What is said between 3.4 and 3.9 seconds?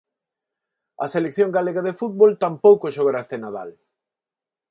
Nadal.